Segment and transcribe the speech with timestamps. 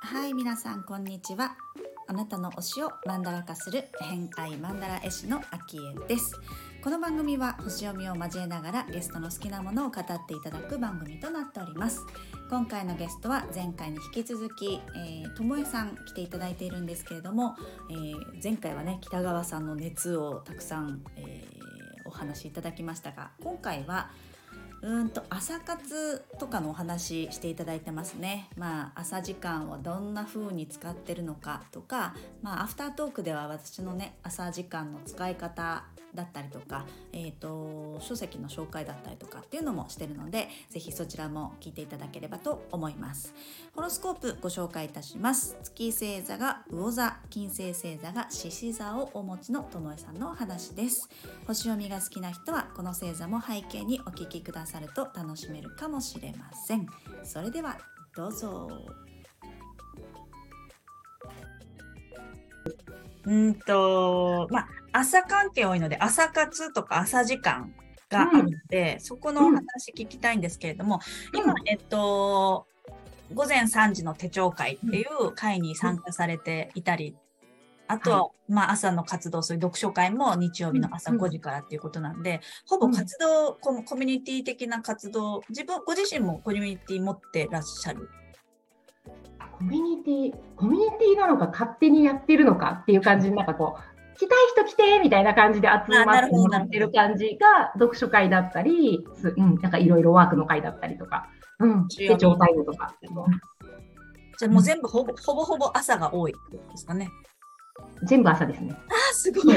[0.00, 1.56] はい皆さんこんにちは。
[2.06, 6.32] あなたの推しをマンダラ化する変態マンダラ絵師のアキエです。
[6.82, 12.06] この番組は星読みを交えながらゲストの好きなものを語っていただく番組となっております。
[12.48, 17.56] 今回のゲストは前回に引き続き、えー、ともえさん来ていただいているんですけれども、
[17.90, 21.27] えー、前回はね北川さんの熱をたくさん、えー、
[22.18, 24.10] 話しいただきましたが今回は
[24.80, 28.48] うんと朝活とかのお話していただいてますね。
[28.56, 35.84] まあ朝時間をどんな風に使ってるのかとか、まあアフタートークでは私のね朝時間の使い方
[36.18, 43.32] だったりとか、えーと、書籍の紹介だったりとかっていうのもしてるので是非そちらも聞いていただければと思います。
[43.74, 45.56] ホロスコープご紹介いたします。
[45.62, 51.08] 月星座が魚座金星星座が獅子座をお持ちのともえさんの話です。
[51.46, 56.86] 星読みが好きな人はこの星座も背景にお聞きくださると楽しめるかもしれません。
[57.22, 57.78] それでは
[58.16, 58.68] どうぞ。
[63.24, 67.72] うんとまあ朝関係多いので、朝活とか朝時間
[68.10, 71.00] があるので、うん、そこの話聞きたいんですけれども、
[71.32, 72.66] うん、今、えっと、
[73.32, 77.16] 午前3時の手帳会っていう会に参加されていたり、
[77.86, 88.10] あとは、はい、まあ、朝の活動、そういう読書会も日曜日の朝5時からっていうことなんで、ほぼ活動、コミュニティ的な活動、自分、ご自身もコミュニティ持ってらっしゃる？
[89.58, 93.82] コミュニティ、コミュニティなのか勝手にやってるのかっていう感じになんかこう、
[94.18, 101.28] 来たい人来てみたいな感じで集まってもらってる感じが読書会だったり、うん、なんかいろいろワークの会だったりとか、
[101.60, 102.94] うん、手帳タイムとか。
[104.38, 106.38] じゃあもう全部ほぼ、ほぼほぼ朝が多いで
[106.76, 107.08] すかね。
[108.04, 108.72] 全部朝ですね。
[108.72, 108.76] あ
[109.10, 109.56] あ、すごい。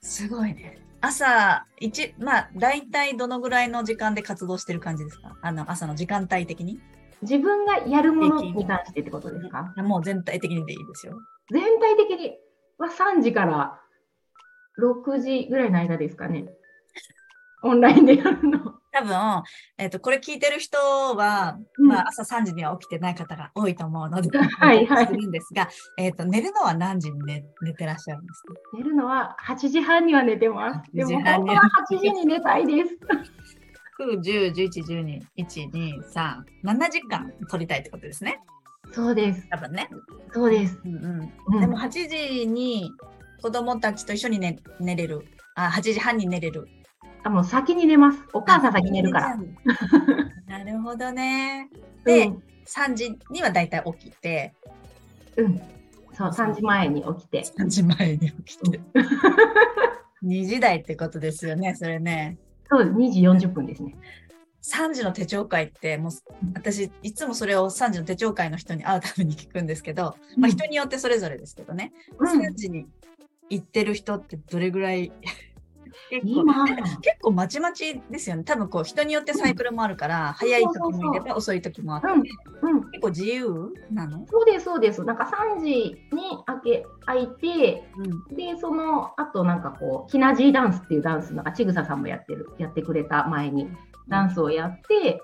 [0.00, 0.78] すごいね。
[1.00, 5.36] 朝一、まあ、大体どのぐらいの時間で活動してる感じですか？
[5.42, 6.80] あの、朝の時間帯的に？
[7.22, 9.72] 自分がやるものに関してってことですか？
[9.82, 11.18] もう全体的にでいいですよ。
[11.50, 12.32] 全体的に？
[12.78, 13.78] は3時から
[14.80, 16.46] 6時ぐらいの間ですかね。
[17.62, 18.58] オンラインでやるの。
[18.94, 19.42] 多分、
[19.78, 20.76] えっ、ー、と、これ聞いてる人
[21.16, 25.06] は、うん、まあ、朝3時には起きてない方が多いと思うので、 はいはい。
[25.06, 28.54] するんですが、えっ、ー、と、寝るのは何時に寝寝てらっしゃるんですか？
[28.74, 30.90] 寝るのは8時半には寝てます。
[30.92, 32.98] でも、本当は8時に寝たいです。
[34.02, 38.40] 9、10、11、12、1、2、3、7時間取りたいってことですね。
[38.92, 39.48] そうです。
[39.50, 39.88] 多分ね。
[40.32, 40.78] そうです。
[40.84, 42.90] うんうん、でも8時に
[43.40, 45.26] 子供たちと一緒に寝寝れる。
[45.54, 46.68] あ、8時半に寝れる。
[47.24, 48.18] あ、もう先に寝ます。
[48.32, 49.38] お母さん先に寝るから。
[50.46, 51.70] なるほどね。
[52.04, 54.54] で、うん、3時にはだいたい起きて。
[55.36, 55.60] うん。
[56.12, 57.42] そう、3時前に起きて。
[57.42, 58.80] 3時前に起きて。
[60.22, 62.38] 2時台ってことですよね、それね。
[62.72, 62.96] そうです。
[62.96, 63.94] 2時40分ですね。
[64.62, 66.12] 3時の手帳会ってもう
[66.54, 72.86] 私いつもそれを3時の手帳会の人に会うために聞くんですけど、まあ、人によってそれぞれですけどね、うん、3時に
[73.50, 75.12] 行ってる人ってどれぐらい
[76.10, 76.44] 結構。
[77.00, 78.44] 結構まちまちですよね。
[78.44, 84.26] 多分こう人によってサイクルもあるから、うん、早い時もいれば遅い時もあって、うん、結構自由なの？
[84.28, 85.04] そうですそうです。
[85.04, 85.66] なんか3時
[86.12, 87.84] に開け開いて、
[88.30, 93.68] でそのあとなんかこうひなじーダンスっていうダンスなんかちぐささんもやってるやってくれた前に。
[94.08, 95.22] ダンスをやって、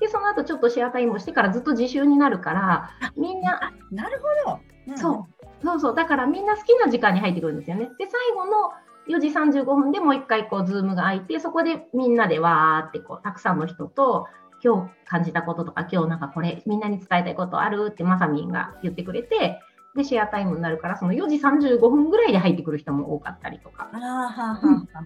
[0.00, 5.26] で、その後ちょっとシェアタイムをしてからずっと自習になるから、みんな、なるほど、うん、そ
[5.62, 7.90] う、そうそう、だからみんな好きな時間に入ってくるんですよね。
[7.98, 8.72] で、最後の
[9.08, 14.26] 4時35分でもう一回こう、ズームが開いて、そこでみんなでわーってこう、たくさんの人と、
[14.62, 19.60] 今日感じたこととか、今日なんかこれ、みんなに伝えたいことあるってまさみんが言ってくれて、
[19.94, 23.90] で、シェアタイムになるから、その4時35分ぐらいで入ってくる人も多かったりとか。
[23.92, 24.60] あはは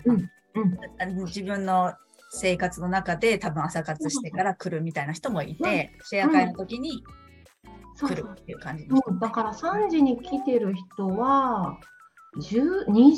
[0.04, 1.92] うんうん、自分の
[2.30, 7.04] 生活の中で多分朝活してから来るみたいな人もいて、シェア会の時に
[8.00, 11.78] 来るっていう感じ、ね、だから3時に来てる人は
[12.38, 13.12] 20人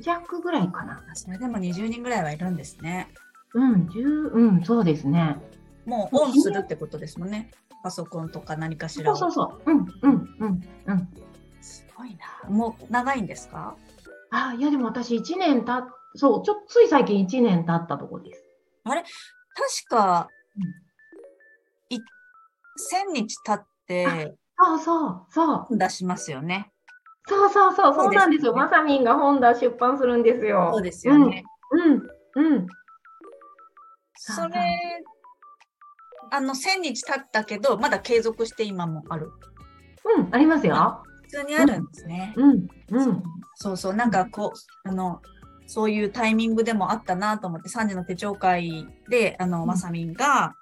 [0.00, 1.02] 弱ぐらいかな。
[1.14, 3.08] それでも20人ぐらいはいるんですね。
[3.54, 5.36] うん、10うん、そうですね。
[5.84, 7.50] もうオンするってことですもんね。
[7.82, 9.70] パソコンとか何かしらそうそうそう。
[9.70, 11.08] うん、うん、うん、うん。
[11.60, 12.48] すごいな。
[12.48, 13.74] もう長いんですか？
[14.30, 18.44] あ、いやでも私1年経っそう、ちょつい最近1年経ったとこです。
[18.84, 19.02] あれ？
[19.02, 19.10] 確
[19.88, 20.64] か、うん、
[21.96, 22.00] 1000
[23.12, 25.78] 日経って、そうそうそう。
[25.78, 26.70] 出しますよね。
[27.28, 28.54] そうそうそう、そうなんですよ。
[28.54, 30.70] まさみんが本出出版するんですよ。
[30.72, 31.44] そうですよね。
[31.70, 32.02] うん、うん。
[32.34, 32.66] うん、
[34.14, 34.54] それ、
[36.32, 39.30] あの、1000日経ったけど、まだ継続して今もある。
[40.16, 41.02] うん、ありますよ。
[41.22, 42.34] 普通にあるんですね。
[42.36, 43.22] うん、うん。
[43.54, 45.20] そうそう、なんかこう、あの、
[45.66, 50.54] そういうタイミングでもあったなと思って、3時の手帳会で、あの、うんまさみんが、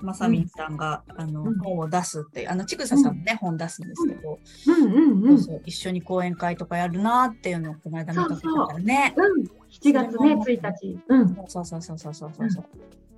[0.00, 5.38] まさみんさんが、あの、うん本を出すって、あの、ちぐささんもね、本出すんですけど、うんうんうん。
[5.64, 9.14] 一緒に講演会とかやるなっていうのをこの間見かけたからね。
[9.16, 9.42] うん。
[9.42, 11.00] 7月ね、1日。
[11.08, 11.36] うん。
[11.48, 12.64] そうそうそうそうそうそうそう。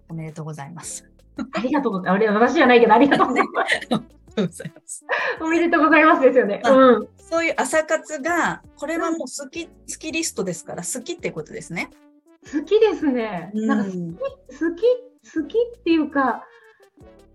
[0.08, 1.04] おめでとうございます。
[1.52, 2.24] ありがとうございます。
[2.24, 3.66] 俺私じゃないけど、ありがとうございま
[4.46, 5.04] す。
[5.40, 6.60] おめでとうございますですよね。
[6.64, 7.08] あうん。
[7.18, 11.90] そういう朝活が、これはもう好き、好きリストですから、好きってことですね。
[12.52, 13.50] 好きですね。
[13.54, 14.22] なんか好き、うん好き、
[15.34, 16.44] 好きっていうか、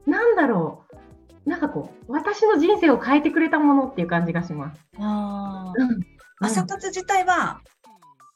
[0.05, 0.83] なんだろ
[1.45, 1.49] う。
[1.49, 4.81] なんかこう、私の人生を変えてくれたものっていう感じがします。
[4.99, 5.99] あーうん。
[6.39, 7.61] 朝活自体は、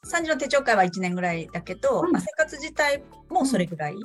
[0.06, 3.96] 3時の手帳会は1年ぐらいだけど、うん朝活自体もそれぐらい。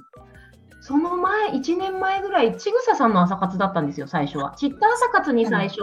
[0.81, 4.53] その前、1年前ぐらい、ちぐささんの朝活だったんですよ、最初は。
[4.57, 5.79] ちった朝活に最初、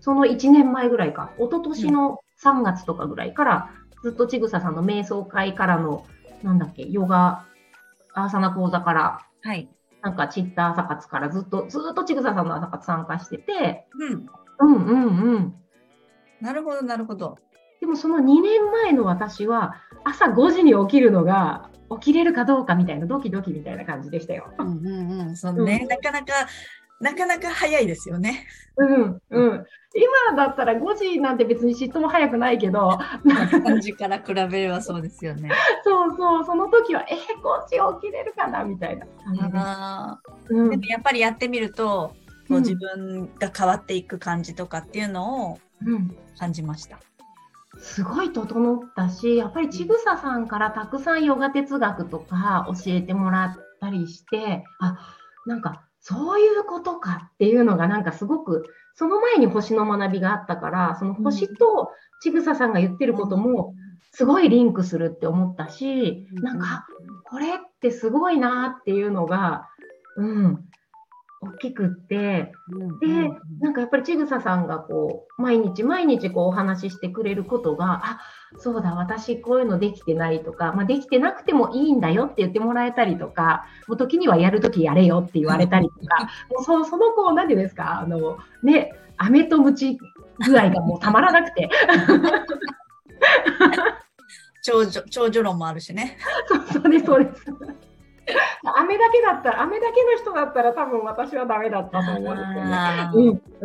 [0.00, 3.70] その1年前ぐらいか、一昨年の3月とかぐらいから、
[4.02, 6.06] ずっとちぐささんの瞑想会からの、
[6.42, 7.44] なんだっけ、ヨガ、
[8.14, 9.68] アーサナ講座から、はい。
[10.02, 14.26] なんかちった朝活からずっと、ずっとちぐささんの朝活参加してて、うん。
[14.60, 15.54] うんうんうん。
[16.40, 17.38] なるほど、なるほど。
[17.80, 19.74] でもその2年前の私は、
[20.04, 21.70] 朝5時に起きるのが、
[22.00, 24.52] 起きれるかどうかみたいな、ドキドキみたいな感じでしたよ。
[24.58, 25.36] うんうんうん。
[25.36, 26.32] そうね、うんなかなか、
[27.00, 28.46] なかなか早いですよね。
[28.76, 29.66] うんうん。
[29.94, 32.90] 今だったら5時なんて別に嫉妬も早くないけど、
[33.24, 35.50] 3時から比べればそうですよね。
[35.82, 39.06] そうそう、その時は、えー、5時起きれるかなみたいな。
[40.48, 40.68] うん。
[40.68, 42.14] ーでもやっぱりやってみると、
[42.48, 42.62] こううん。
[42.62, 46.16] 自分が変わっていく感じとかっていうのをうん。
[46.38, 46.98] 感じました。
[47.78, 54.98] すごい整ったし、やっぱりちぐささんからたくさんヨガ哲学とか教えてもらったりして、あ、
[55.46, 58.64] なんかそういうことかっていうのがなんかすごく、
[58.94, 61.90] その前に星の学びがあったから、その星と
[62.22, 63.74] ちぐささんが言ってることも
[64.12, 66.86] すごいリンクするって思ったし、なんか、
[67.24, 67.50] これっ
[67.80, 69.68] てすごいなっていうのが、
[70.16, 70.64] うん、
[71.42, 72.52] 大きくって、
[73.00, 78.20] で、なんかやっぱりちぐささんがこう、毎日毎日こうお話ししてくれることが、あ、
[78.58, 89.98] そうだ、私こういうのできてないとか、まあ、できてなくてもいいんだよって言ってもらえたりとか、もう時にはやるときやれよって言われたりとか、 もうそその子、なんていうんですか、あの、ね、飴とムチ
[90.46, 91.70] 具合がもうたまらなくて、
[94.62, 96.18] 長女、長女論もあるしね。
[96.70, 97.46] そうです、そうです。
[98.76, 103.10] 飴だけだったら、飴だけの人だったら多分私はダメだったと思うんですよね。
[103.14, 103.20] う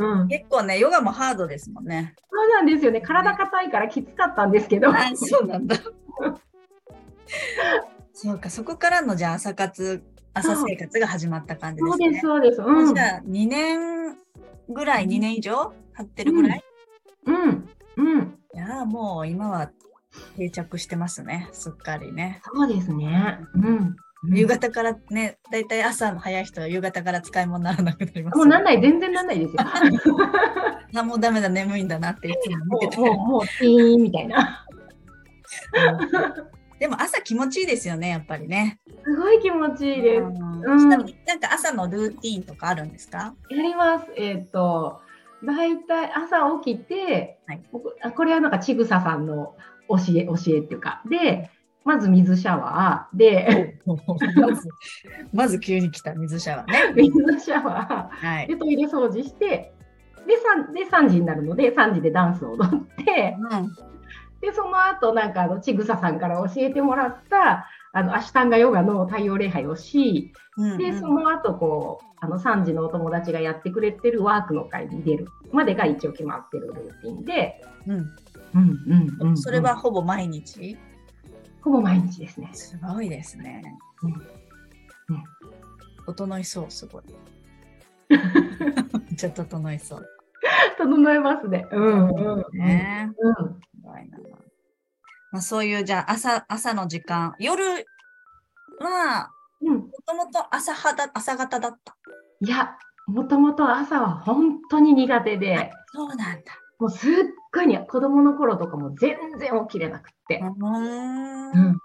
[0.05, 0.27] ん、うん。
[0.27, 2.15] 結構ね、ヨガもハードですもんね。
[2.31, 3.01] そうなんですよね。
[3.01, 4.89] 体硬いからきつかったんですけど。
[4.89, 5.75] あそうなんだ。
[8.13, 10.03] そうか、そこからのじゃあ朝活、
[10.33, 12.19] 朝生活が始まった感じですね。
[12.21, 12.87] そうです、そうです。
[12.87, 12.95] うん。
[12.95, 14.17] じゃあ2年
[14.69, 16.63] ぐらい、2年以上経ってるぐらい、
[17.25, 17.69] うん。
[17.97, 18.39] うん。
[18.53, 19.69] いやーもう今は
[20.37, 22.41] 定着してますね、すっかりね。
[22.43, 23.39] そうですね。
[23.55, 23.95] うん。
[24.31, 29.57] 夕方からね、だいたい朝の早い人は夕方から使い物にならなくなります、もうなんない、全然なんないですよ。
[30.99, 32.97] あ、もうダメだ、眠いんだなっていつもてて。
[32.97, 34.65] う、もう、もう、ピーンみたいな。
[36.79, 38.79] でも朝気持ちいいですよね、やっぱりね。
[39.03, 40.23] すごい気持ちいいです。
[40.23, 40.97] な
[41.35, 44.11] んか朝のルーティーンとかあるんですかやります。
[44.17, 45.01] えっ、と、
[45.43, 47.61] だいたい朝起きて、はい
[48.15, 49.55] これはなんかちぐささんの
[49.87, 51.49] 教え、教えっていうか、で、
[51.85, 53.79] まず水シャワーで、
[54.35, 54.69] まず、
[55.31, 56.93] まず急に来た水シャワーね。
[56.95, 58.45] 水シャワはい。
[58.45, 59.71] ーでトイレ掃除して、
[60.27, 60.33] で
[60.67, 63.37] 3, で3時になるので3時でダンスを踊って。
[63.39, 63.71] うん。
[64.41, 70.77] でその後なんかあのちぐささんから教えてもらったあのアシュタンガヨガの太陽礼拝をしうんうん。
[70.79, 75.27] でその後こうあの3時のお友達がやってくれてるワークの会に出る。
[75.51, 77.95] までが一応決まってるルーティンで、うん。
[77.95, 78.05] うん
[78.55, 79.37] うんうんうん。
[79.37, 80.75] それはほぼ毎日？
[81.65, 82.51] ほぼ毎日ですね。
[82.53, 83.63] すごいですね。
[84.03, 85.23] うんうん
[86.05, 87.03] 整いそう、すごい。
[88.09, 90.07] めっちゃ整いそう。
[90.77, 91.67] 整えますね。
[91.71, 93.11] うんうんうんね。
[93.17, 93.41] うんす
[93.81, 94.19] ごいな。
[95.31, 97.63] まあ、そういう、じゃあ朝、朝の時間、夜
[98.79, 99.31] は、
[99.61, 101.97] うんもともと朝派だ、朝方だった。
[102.41, 106.51] いや、もともと朝は本当に苦手で、そうなんだ。
[106.79, 107.11] もうすっ
[107.53, 110.39] ごいに子供の頃とかも全然起きれなくって。
[110.39, 111.51] うーん。
[111.51, 111.77] うん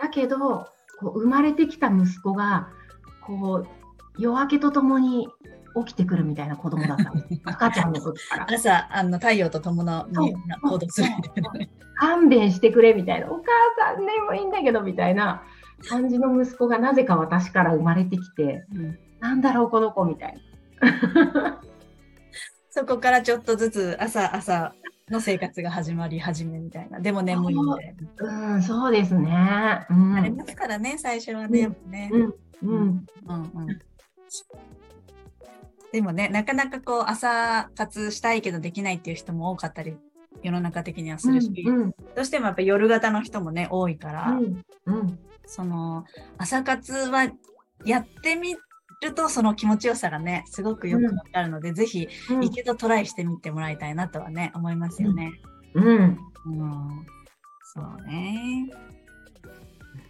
[0.00, 0.66] だけど、
[0.98, 2.70] こう生まれてきた息子が、
[3.26, 3.68] こう、
[4.18, 5.28] 夜明けとともに
[5.84, 7.42] 起きてくるみたいな子供だったんです。
[7.44, 8.46] 赤ちゃんの時から。
[8.50, 11.70] 朝、あの、太陽とともにそう行動するみたいなね。
[11.96, 13.30] 勘弁してくれみたいな。
[13.30, 13.44] お母
[13.78, 15.42] さん眠いんだけどみたいな
[15.86, 20.34] 感じの息子がなぜか私から生まれてきて、うんなんだろうこの子みたい
[20.80, 21.60] な。
[22.70, 24.72] そこからちょっとずつ朝、朝、
[25.10, 27.00] の生活が始まり始めみたいな。
[27.00, 28.54] でも眠いみたいな。
[28.54, 29.86] うん、そうですね。
[29.90, 31.76] うん、ありますからね、最初はね。
[31.84, 32.10] うん、ね。
[32.12, 33.78] うん、うん、うん、
[35.92, 39.96] でもね、なかなかこう朝活したいけどできないっていう人も多かったり、
[40.42, 46.04] 世の中的にはするし、うんうん、どうしてもやっぱ夜型の人もね、多いから、うんうん、その
[46.38, 47.28] 朝活は
[47.84, 48.54] やってみ
[49.02, 52.08] るとその気持ちよさがねすごくよくわかるので、うん、ぜひ
[52.42, 55.32] 一度トライしてみてもらいたいなとはね思いますよね。
[55.74, 57.06] うん、うん、
[57.62, 58.70] そうね。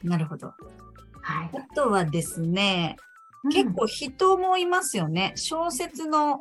[0.02, 0.54] なるほど。
[1.22, 2.96] はい、あとはですね、
[3.52, 5.32] 結構人もいますよね。
[5.36, 6.40] 小説の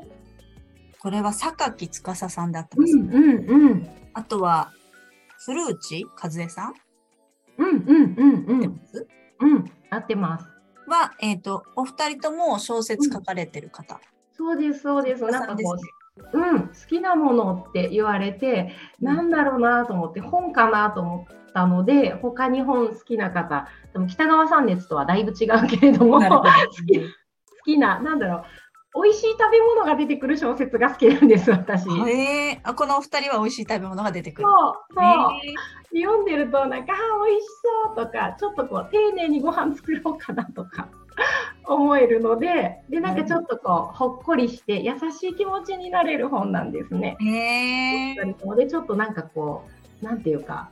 [0.99, 4.71] これは榊司さんだったんです、うんうんうん、あとは
[5.45, 6.73] 古内和恵さん？
[7.57, 8.81] うんうんうんうん。
[9.41, 10.45] うん、合ってます。
[10.89, 13.95] は、えっ、ー、と、お二人とも小説書かれてる方。
[13.95, 14.01] うん、
[14.35, 15.23] そうです、そうです。
[15.23, 15.77] なんかこ
[16.33, 26.43] う、うん、好きなものって言われて、なんだろうなと思って、本かなと思ったので、他に本好きな方、でも北川三熱とはだいぶ違うけれども、 好
[27.65, 28.43] きな、なんだろう、
[28.95, 31.87] 美味しい食べ物が出てくる小説が好きなんです、私。
[31.89, 34.47] へえあ、このお二人は美味しい食べ物が出てくる。
[34.47, 35.99] そう、そう。
[35.99, 37.47] 読んでると、なんか、あ、美味し
[37.85, 40.87] そうとか、ちょっとこう、丁寧にご飯作ろうかなとか
[41.65, 47.15] 思えるので、で、なんかちょっとこう、ほっこりして、優しい気持ちになれる本なんですね。
[47.19, 48.15] へえ。
[48.57, 49.65] で、ちょっとなんかこ
[50.01, 50.69] う、なんていうか、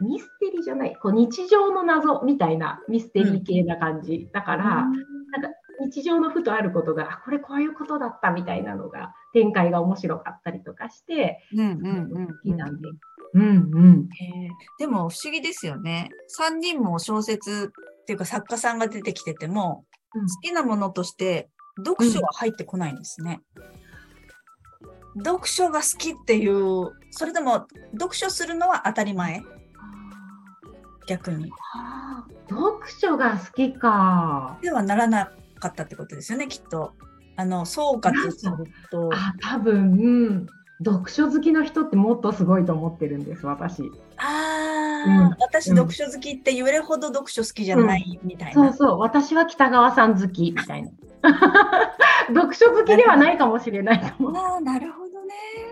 [0.00, 4.28] ミステリーじゃない、こう日常の謎みたいなミステリー系な感じ。
[4.32, 5.48] だから、なんか
[5.86, 12.88] 日常のふとあることが、これこういうことだったみたいなのが、展開が面白かったりとかして、うんうんうん、好きなんで。
[13.34, 16.10] うんうん、えー、でも不思議ですよね。
[16.38, 17.72] 3人も小説
[18.02, 19.84] っていうか作家さんが出てきてても、
[20.14, 21.48] うん、好きなものとして
[21.78, 23.40] 読書は入ってこないんですね。
[25.14, 29.42] うん、読書が好きっていう、それでも読書するのは当たり前？
[31.08, 31.50] 逆に。
[32.50, 34.58] 読書が好きか。
[34.60, 36.92] ではならなかったってことですよね、きっと。
[37.36, 39.10] あの総括すると。
[39.12, 40.46] あ、多分、うん、
[40.84, 43.90] 読書好きの人ってもっとすごいと思ってるんです、私。
[44.16, 50.90] ああ、うん、私、読書好きって言えるほど読書好きじゃないみたいな、うん、そうそう、私は北川さん好きみたいな。
[52.28, 54.36] 読書好きではないかもしれないと思う。
[54.36, 55.71] ああ、なるほどね。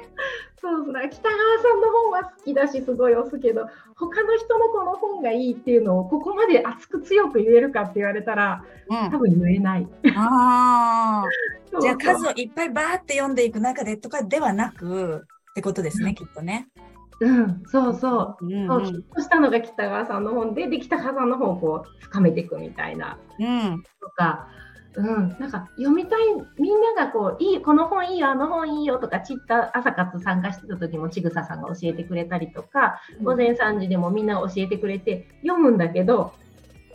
[0.61, 0.95] そうそう。
[1.09, 9.89] 北川さんの本は好きだしすごい押すけど他の人のこの本がいいっていうのをここまで熱く強く言えるかって言われたら、うん、多分言えない。
[10.17, 11.25] あ
[11.81, 16.69] じゃあ数をいっぱいバーって読んでいく中でとかではなくってことですね、うん、きっとね。
[17.21, 18.47] うん、そうそう。
[18.47, 23.19] うんうん、そうしたのが北川さんの本で、で北川さんの本をこう深めていくみたいな。
[23.39, 26.21] うん、とか、うん、なんか読みたい
[26.59, 36.33] みんながこういいこの本いいよあの本いいよとかちった朝活参加してた時もちぐささんが教えてくれたりとか、うん、午前3時でもみんな教えてくれて読むんだけど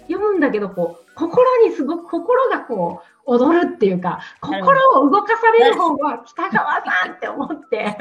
[0.08, 7.98] 読むんだけどこう心にすごく心がこう踊るっていうか心を動かされる本は北川さんって思って。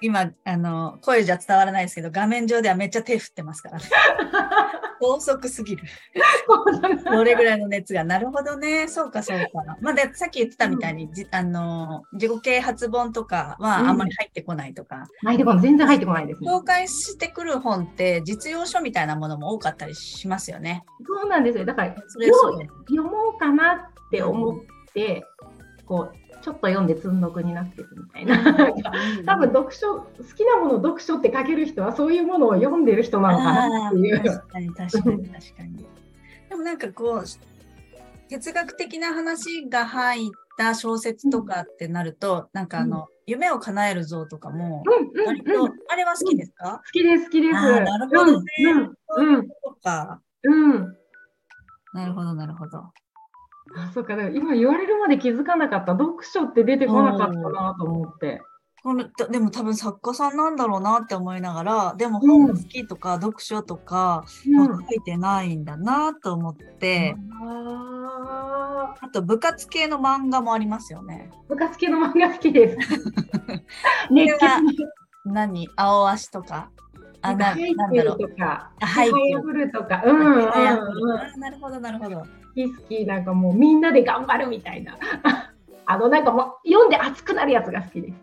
[0.00, 3.84] 今あの声じゃ伝わらないですけど画面上ではめっちゃ手振ってますから、ね、
[5.00, 5.84] 高速すぎる。
[7.04, 8.04] どれぐらいの熱が。
[8.04, 8.88] なるほどね。
[8.88, 9.76] そうかそうか。
[9.80, 15.62] まあでさっき言ってたみたいに、うん、あの自己啓発本とかはあんまり入ってこないとか、うん、入ってこない。
[15.62, 20.84] 全然入ってこないです、ね、紹介してくる本って実用書みたいなものも多かったりしますよね。
[21.06, 21.64] そうなんですよ。
[21.64, 24.60] だからそれ読もうかなって思っ
[24.92, 25.24] て、
[25.86, 28.54] こうちょっと読んで積んどくになってるみたいな。
[29.26, 34.22] 多分読書好きなもの読書って書ける人はそういうものを読んでる人なのかなっていう。
[34.22, 35.86] 確かに確かに確かに。
[36.48, 37.24] でもなんかこう
[38.28, 44.82] 哲学的な話が入った小説とかってなると、うん、なんかあの、うん、夢を叶える像とかも、
[45.26, 47.52] 割と、うん、あれは好きですか、好きです好きです。
[47.52, 48.48] なるほどね、
[49.16, 49.48] うん
[50.44, 50.96] うん。
[51.94, 52.84] なるほどなるほど
[53.76, 55.92] あそうか、今言われるまで気づかなかった。
[55.92, 58.42] 読書って出てこなかったなと思って。
[58.82, 71.28] このでも多分作家さんなんだろうなって思いながらでも本好きとか読書とか書いてないんだなと思って、うん、あと部活系の漫画もありますよね。
[71.48, 72.88] 部活系の漫画好きです。
[74.10, 74.46] 熱血
[75.26, 75.68] 何？
[75.76, 76.70] 青足とか？
[77.20, 78.18] あななんだろう。
[78.18, 80.02] とかハイキューとか。
[80.04, 82.24] うん、うん、なるほどなるほど。
[82.54, 84.96] き好きなんかもうみんなで頑張るみたいな。
[85.86, 88.14] あのなんかもう読んで熱くなるやつが好きです。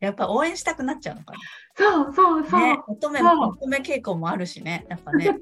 [0.00, 1.38] やっぱ応援したくなっちゃうのかな。
[1.74, 5.38] そうそうそう、ね、乙女も乙女傾向もあるしねやっぱね。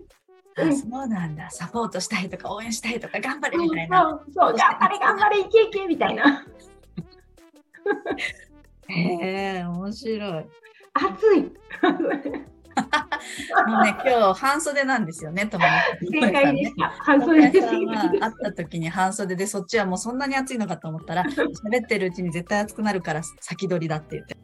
[0.57, 1.51] あそうなんだ。
[1.51, 4.03] サポートしたいとか応援したいとか頑張れみたいな。
[4.03, 4.57] そうそう。
[4.57, 6.47] 頑張れ頑張れいけいけみたいな。
[8.89, 10.47] へえ面白い
[10.95, 11.53] 暑い。
[13.67, 15.65] もうね、今日半袖なんですよね、とも
[16.01, 16.21] に。
[16.21, 16.89] 正解でした。
[17.03, 17.69] 半袖です。
[17.69, 24.37] 会った時に半袖で、そっちはもうそんなに暑いのかと思ったら、 喋ってるうちに絶対暑くなるから先取りだって言って。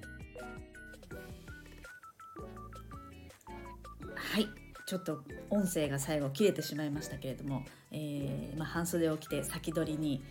[4.15, 4.49] はい、
[4.87, 10.23] ちょっと音声が最後切れてしまいましたけれども、えー、まあ、半袖を着て先取りに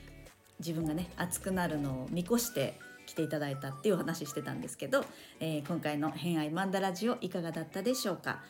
[0.59, 5.03] 自分がね暑くなるのを見越して来ていただいたっていう話してたんですけど、
[5.39, 8.43] えー、今回の「偏愛マンダラジオ」いかがだったでしょうか、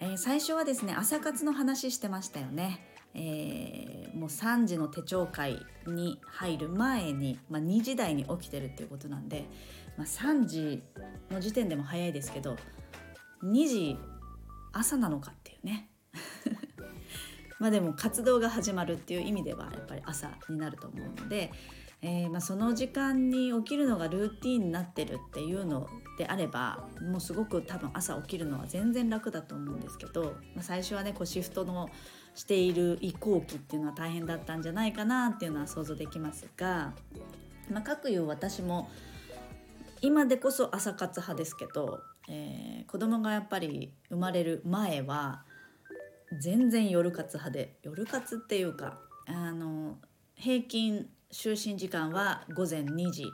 [0.00, 2.80] えー、最初はですね朝活の話してましたよね、
[3.12, 9.44] えー、もう3時の手帳会に入る前に、まあ、2時台に起きてるっていうことなんで、
[9.98, 10.82] まあ、3時
[11.30, 12.56] の時点でも早いですけど
[13.44, 13.98] 2時
[14.72, 15.90] 朝なのかっていうね。
[17.58, 21.50] まあでも活動が始まるっていう意味ではやっぱり朝になると思うので、
[22.08, 31.90] えー、まあ、その時間に起きるのがルーティンになってるっていうのであればもうすごく多分朝起きるのは全然楽だと思うんですけど、まあ、最初はねこうシフトの
[32.36, 36.92] している移行期っていうのは大変だったんじゃないかなっていうのは想像できますが、
[37.72, 38.88] まあ、各いう私も
[40.00, 41.98] 今でこそ朝活派ですけど、
[42.28, 45.42] えー、子供がやっぱり生まれる前は
[46.40, 49.96] 全然夜活派で夜活っていうかあの
[50.36, 53.24] 平均就寝時間は午前2時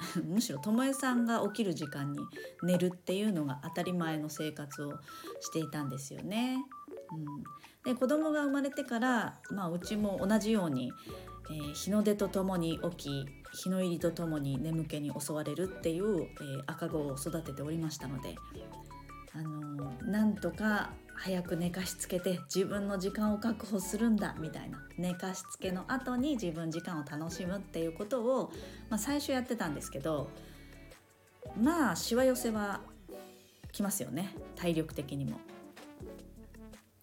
[0.24, 2.18] むしろ智恵さんが起きる時間に
[2.62, 4.98] 寝るっていうのが当たり前の生活を
[5.40, 6.64] していたんですよね。
[7.12, 10.92] うん、で子供が生まれてから、まあ、うちも同じように、
[11.50, 18.36] えー、日の出とともに起き日の入りとともに眠気に襲われるっていう、えー、赤子を育てておりましたので、
[19.32, 20.90] あのー、なんとか
[21.22, 24.78] 早く寝かしつけて自分の時間を確保するんだみたいな。
[24.96, 28.50] 寝かしつけの後に自分時間を楽しむっていうことを、
[28.88, 30.30] まあ、最初やってたんですけど
[31.60, 32.80] まあしわ寄せは
[33.70, 34.34] きますよね。
[34.56, 35.40] 体力的にも。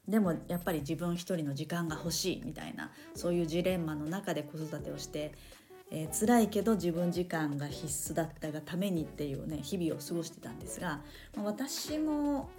[0.07, 2.91] でもやっぱり自分一人の時間が欲しいみたいな。
[3.13, 5.33] そういうジレンマの中で子育てをして、
[5.91, 11.01] えー、辛いけど自分時間が必須だったがためにっていうね日々を過ごしてたんですが、
[11.35, 12.49] まあ、私も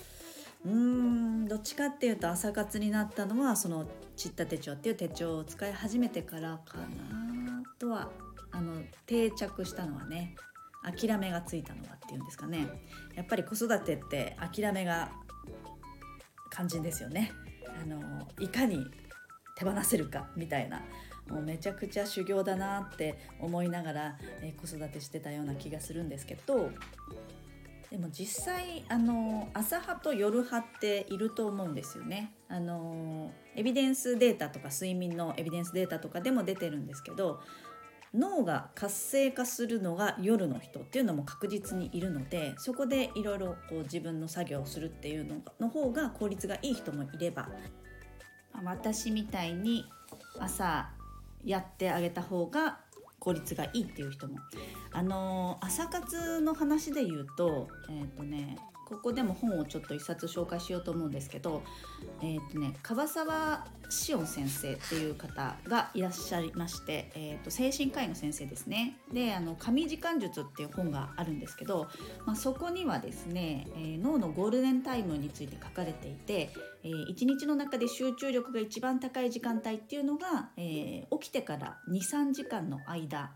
[0.64, 1.28] うーん。
[1.48, 8.10] どっちかっていうと朝活になったのはそのちった手帳っていう手帳を使い始めてからかなとは
[8.50, 10.34] あの定着したのはね
[10.82, 12.68] 諦めがついたのはっていうんですかね。
[13.14, 15.10] やっぱり子育てって諦めが
[16.52, 17.32] 肝心ですよね。
[17.82, 18.86] あのいかに
[19.56, 20.82] 手放せるかみたいな。
[21.28, 26.70] もうめちゃくちゃ修行だなって思いながら、え子育てしてたような気がするんですけど
[27.90, 32.34] でも実際あの朝派と夜派っていると思うんですよね。
[32.48, 37.40] あのエビデンスデータとか睡眠のエビデンスデータとかでも出てるんですけど
[38.14, 47.48] 脳が活性化するのが夜の人っていうのも確実にいるのでそこでいろいろ自分の作業をするっていうのの方が効率がいい人もいれば。
[48.64, 49.84] 私みたいに
[50.38, 50.90] 朝
[51.44, 52.80] やってあげた方が
[53.18, 54.38] 効率がいいっていう人も。
[54.92, 58.56] あの朝活の話で言うとえっ、ー、とね
[58.88, 61.62] ここでも本をちょっと一冊紹介しようと思うんですけど、
[62.22, 68.96] えーとね、樺沢志音先生っていう方がいらっしゃいまして、えーと、精神科医の先生ですね。
[69.12, 71.88] であの「神時間術」っていう本があるんですけど、
[72.24, 76.50] まあ、そこにはですね、えー、脳のゴールデンタイムについて書かれていて、
[76.82, 83.32] えー、1日の中で集中力が一番高い時間帯っていうのが、えー、起きてから23時間の間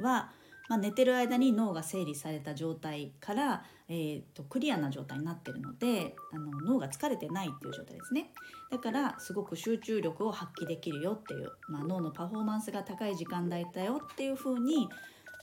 [0.00, 0.32] は
[0.68, 8.30] まあ、寝てる間に脳が整理された状態から、えーと、クリアな状態になってるのであの脳が疲れてないっていう状態ですね
[8.70, 14.88] だからすごく集中力を発揮できるよっていう、まあ、脳のパフォーマンスが高い時間帯だよっていう風に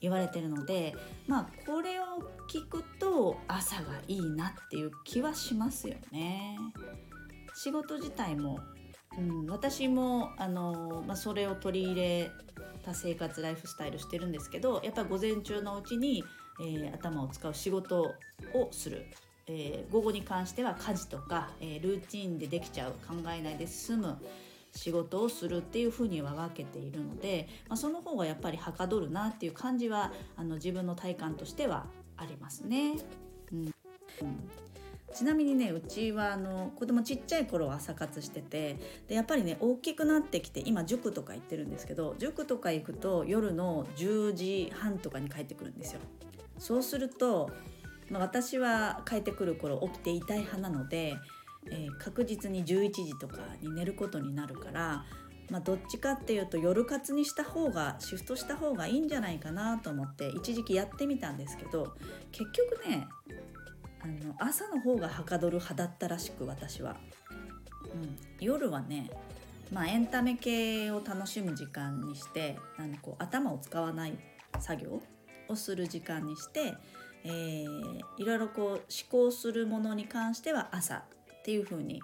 [0.01, 0.95] 言われてるので
[1.27, 2.03] まあこれを
[2.49, 6.57] 聞くと朝がいいなっていう気はしますよね。
[7.55, 8.59] 仕事自体も
[9.17, 12.31] うん、私もあの、まあ、それを取り入れ
[12.83, 16.23] た生活ライフスタイルしてるんですけどやっぱり午前中のうちに、
[16.59, 18.13] えー、頭を使う仕事
[18.53, 19.05] をする、
[19.47, 24.17] えー、午後に関しては家事とか、えー、ルーティンでできちゃう考えないで済む
[24.75, 31.85] 仕事をするっていうふうには分けているので、まあ、その方がやっぱりはかどるなっていう感じはあの自分の体感としては
[32.17, 32.93] ありますね。
[33.51, 33.73] うん
[35.13, 45.99] ちなみにねうちはあの子供ちっちゃい頃は朝活しててでやっぱりね大きくなってきて今塾とか行ってるんですけど塾とか行くと夜の10時半とかに帰ってくるんですよ。
[46.57, 47.49] そうすると、
[48.09, 51.15] まあ、私は帰ってくる頃起きていたい派なので、
[51.71, 55.05] えー、確実に11時とかに寝ることになるから、
[55.49, 61.95] まあ、どっちかっていうと夜活にした方がシフトした方がいいんじゃないかなと思って一時期やってみたんですけど
[62.31, 63.07] 結局ね
[64.03, 66.97] あの朝の方がはかどる派だったらしく私は、
[67.93, 69.09] うん、夜はね
[69.71, 74.17] まあエンタメ系を楽しむ時間にしてあのこう頭を使わない
[74.59, 75.01] 作業
[75.47, 76.73] をする時間にして、
[77.23, 82.01] えー、いろいろこう思考するものに関しては朝っていう風に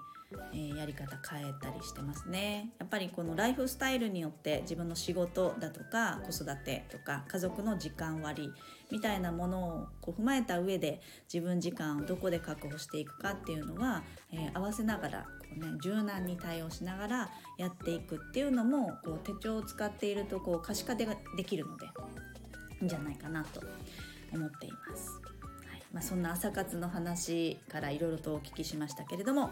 [0.53, 8.51] えー、やり方変えたりしてますねやっぱりこのライフスタイルによって自分の仕事だとか子育てとか家族の時間割
[8.91, 21.87] みたいなものをこう踏まえた上で自分時間をどこで確保していくかっていうのは、えー、合わせながらこう、ね、柔軟に対応しながらやっていくっていうのもこう手帳を使っているとこう可視化でできるので
[22.81, 23.61] いいんじゃないかなと
[24.31, 25.19] 思っています。
[25.69, 29.51] はいまあ、そんな朝活の話からいろいろとお聞きしましたけれども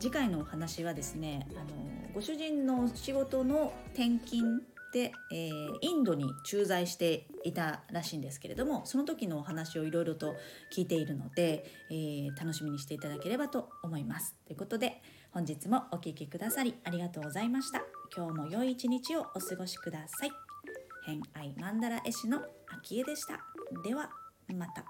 [0.00, 10.36] 次回のお話はですねあのご主人の仕事の転勤で、えー、インドに駐在していたらしいんですけれどもその時のお話をいろいろと
[10.72, 14.36] 聞いているので、えー、楽しみにしていただければと思います。
[14.46, 15.02] ということで
[15.32, 17.82] 本日もお聴きくださりありがとうございました。
[18.16, 20.30] 今日も良い一日をお過ごしください。
[21.06, 23.40] 偏愛マンダラ絵師の秋江でした。
[23.82, 24.10] では
[24.54, 24.84] また。